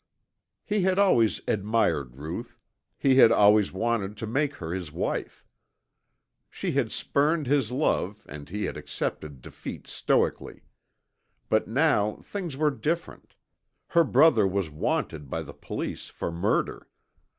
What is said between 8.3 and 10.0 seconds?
he had accepted defeat